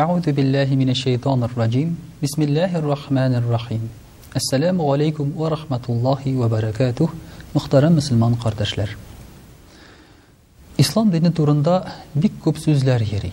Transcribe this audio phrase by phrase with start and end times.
[0.00, 1.96] Аузу биллахи минаш шайтанир раджим.
[2.22, 3.88] Бисмиллахир рахманир рахим.
[4.32, 7.10] Ассаламу алейкум уа рахматуллахи уа баракатух.
[7.54, 8.88] Мөхтарам муslüman ҡардашлар.
[10.78, 11.74] Ислам турында
[12.14, 13.32] бик köp сүзләр йәри.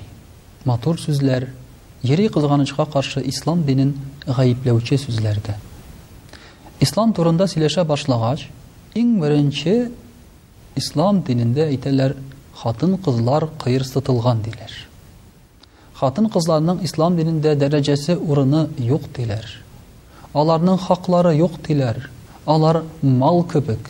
[0.65, 1.45] Матур сүзләр,
[2.03, 3.93] йәри ҡылғанычка қаршы ислам динен
[4.25, 5.37] ғайипләүче сүзләр
[6.81, 8.49] Ислам турында сөйләшә башлагач,
[8.95, 9.91] иң беренчи
[10.75, 12.13] ислам динендә әйтеләр
[12.63, 14.71] хатын қызлар ҡыйырсытылған диләр
[15.97, 19.45] хатын кызларның ислам динендә дәрәҗәсе урыны юк диләр.
[20.37, 22.03] Аларның хаклары юк диләр.
[22.45, 23.89] Алар мал кебек.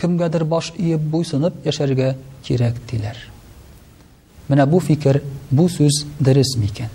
[0.00, 3.16] Кемгәдер баш иеп буйсынып яшәргә кирәк диләр.
[4.48, 6.90] Менә бу фикер, бу сүз дөрес микән?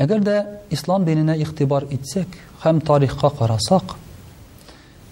[0.00, 0.38] Әгәр дә
[0.72, 2.32] ислам диненә игътибар итсәк
[2.64, 3.94] һәм тарихка карасак,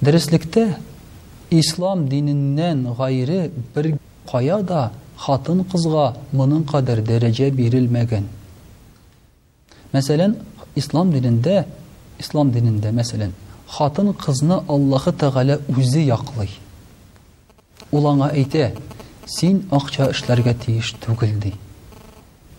[0.00, 0.72] дөреслектә
[1.50, 3.92] ислам диненнән гайры бер
[4.30, 6.04] кая да Хатын кызга
[6.38, 8.24] моның кадәр дәрәҗә бирелмәгән.
[9.92, 10.38] Мәсәлән,
[10.80, 11.64] ислам динендә,
[12.22, 13.34] ислам динендә мәсәлән,
[13.74, 16.54] хатын кызны Аллаһ Тәгаля үзе яклый.
[17.92, 18.70] Уланга әйтә:
[19.26, 21.52] "Син акча эшләргә тиеш түгел ди.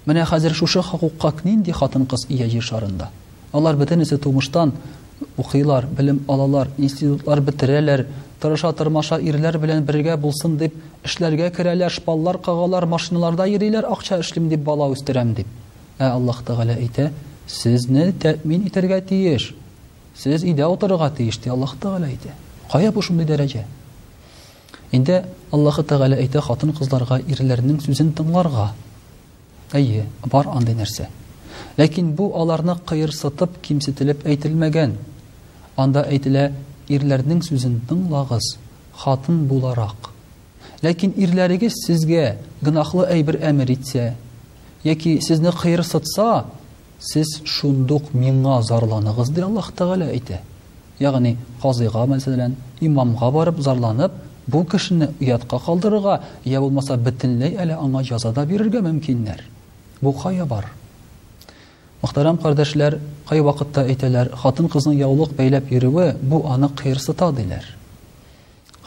[0.06, 3.10] Менә хәзер шушы хукукка нинди хатын-кыз ия җир шарында.
[3.54, 4.72] Алар бөтенесе тумыштан
[5.38, 8.06] укыйлар, белем алалар, институтлар бетерәләр,
[8.42, 14.50] тырыша тырмаша ирләр белән бергә булсын дип, эшләргә керәләр, шпаллар кагалар, машиналарда йөриләр, акча эшлим
[14.50, 15.48] дип бала үстерәм дип.
[16.00, 17.12] Ә Аллаһ Тәгалә әйтә,
[17.48, 19.54] сезне тәэмин итәргә тиеш.
[20.18, 22.34] Сез иде утырырга тиеш, ди Аллаһ Тәгалә әйтә.
[22.72, 23.66] Кая бу шундый дәрәҗә?
[24.92, 28.72] Инде Аллаһ Тәгалә әйтә, хатын-кызларга, ирләрнең сүзен тыңларга.
[29.72, 31.08] Әйе, бар андый нәрсә.
[31.78, 34.96] Ләкин бу аларны кыйрсытып, кимсетелеп әйтелмәгән.
[35.82, 36.50] Анда әйтелә,
[36.94, 38.52] ирләрнең сүзен тыңлагыз,
[39.02, 40.12] хатын буларак.
[40.86, 44.12] Ләкин ирләрегез сезгә гынахлы әйбер әмер итсә,
[44.84, 45.50] яки сезне
[45.90, 46.46] сытса,
[47.00, 50.40] сез шундук миңа зарланыгыз ди Аллаһ Таала әйтә.
[51.00, 54.12] Ягъни казыйга мәсәлән, имамга барып зарланып,
[54.48, 59.42] бу кешене уятка калдырырга, я булмаса битенлей әле аңа язада бирергә мөмкиннәр.
[60.02, 60.66] Бу хая бар.
[62.02, 62.96] Мөхтәрәм кардәшләр,
[63.30, 67.68] кай вакытта әйтәләр, хатын-кызның яулык бәйләп йөрүе бу аны кыйрсыта диләр.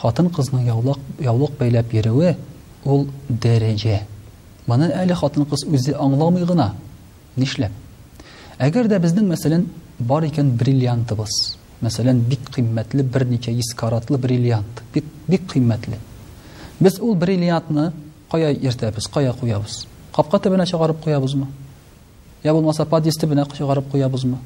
[0.00, 2.32] Хатын-кызның яулок яулык бәйләп йөрүе
[2.90, 4.00] ул дәрәҗә.
[4.66, 6.72] Моны әле хатын-кыз үзе аңламый гына.
[7.38, 7.70] Нишләп?
[8.58, 9.68] Әгәр дә безнең мәсәлән
[10.02, 11.36] бар икән бриллиантыбыз,
[11.86, 16.00] мәсәлән, бик кыйммәтле бер ничә искаратлы бриллиант, бик бик кыйммәтле.
[16.80, 17.92] Без ул бриллиантны
[18.30, 19.84] кая йөртәбез, кая куябыз?
[20.14, 21.46] Капка төбенә чыгарып куябызмы?
[22.44, 24.36] я болмаса подъезд түбіне шығарып қоямыз ба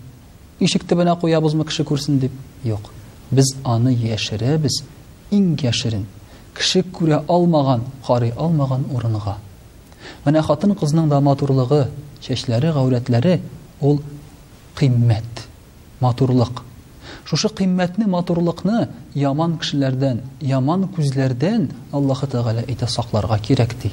[0.62, 2.32] ишік түбіне қоямыз көрсін деп
[2.64, 2.86] жоқ
[3.34, 3.96] біз аны
[4.62, 4.76] біз
[5.34, 6.04] иң яшірін
[6.54, 9.34] кіші көре алмаған қарай алмаған орынға
[10.46, 11.88] хатын қызның да матурлығы
[12.22, 13.40] шәшләре гаурәтләре
[13.80, 13.98] ул
[14.78, 15.42] қиммәт
[16.00, 16.62] матурлык
[17.24, 23.90] шушы қиммәтне матурлыкны яман кишеләрдән яман күзләрдән аллаһа тәгалә әйтә сакларга кирәк ди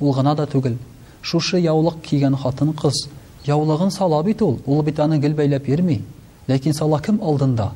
[0.00, 0.76] ул гына да түгел
[1.22, 3.08] шушы яулык кейген хатын кыз
[3.46, 6.02] яулыгын сала бит ул ол бит аны бәйләп ермей.
[6.48, 7.72] ләкин сала кем алдында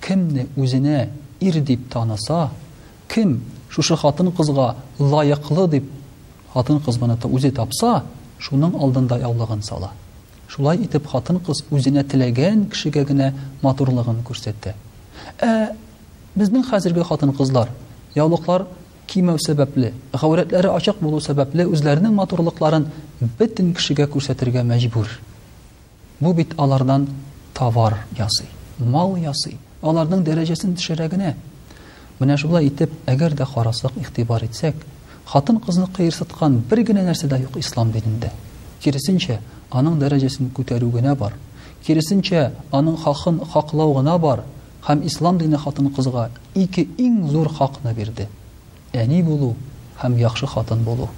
[0.00, 1.08] кемне үзенә
[1.40, 2.50] ир дип таныса
[3.08, 5.84] кем шушы хатын кызга лайықлы дип
[6.54, 8.04] хатын кыз моны үзе тапса
[8.38, 9.90] шуның алдында яулыгын сала
[10.48, 14.74] шулай итеп хатын кыз үзенә теләгән кешегә матурлығын матурлыгын күрсәтте
[15.40, 15.70] ә
[16.36, 17.70] безнең хәзерге хатын кызлар
[18.14, 18.66] яулыклар
[19.10, 22.86] кимәү сәбәпле, гәүрәтләре ачык булу сәбәпле үзләренең матурлыкларын
[23.38, 25.08] бөтен кешегә күрсәтергә мәҗбүр.
[26.20, 27.06] Бу бит алардан
[27.54, 29.58] товар ясый, мал ясый.
[29.82, 31.34] Аларның дәрәҗәсен төшерәгенә.
[32.18, 34.74] Менә шулай итеп, әгәр дә карасак ихтибар итсәк,
[35.28, 38.32] хатын-кызны кыйрсыткан бер генә нәрсә дә юк ислам дилендә.
[38.82, 39.38] Киресенчә,
[39.70, 41.36] аның дәрәҗәсен күтәрү генә бар.
[41.86, 44.42] Киресенчә, аның хакын хаклау гына бар.
[44.88, 48.28] Һәм ислам дине хатын-кызга ике иң зур хакны бирде
[49.00, 49.54] әни булу
[50.00, 51.08] һәм яхшы хатын булу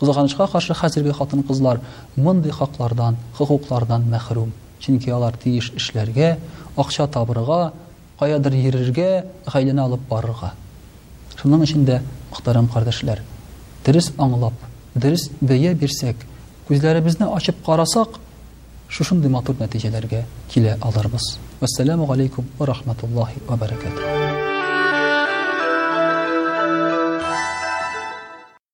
[0.00, 1.80] кызганычка каршы хәзерге хатын кызлар
[2.16, 4.50] мондый хаклардан хокуклардан мәхрүм
[4.82, 6.32] чөнки алар тиеш эшләргә
[6.76, 7.72] акча табырга
[8.20, 9.08] каядыр йөрергә
[9.50, 10.52] гаиләне алып барырга
[11.40, 12.00] шуның өчен дә
[12.32, 13.22] мөхтәрәм кардәшләр
[13.86, 16.26] дөрес аңлап дөрес бәя бирсәк
[16.70, 18.18] күзләребезне ачып карасак
[18.88, 20.24] шушындый матур нәтиҗәләргә
[20.54, 24.21] килә алырбыз вассаламу алейкум ва рахматуллахи ва баракатуһ.